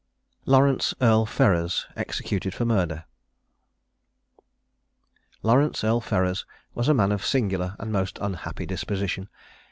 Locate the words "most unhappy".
7.91-8.65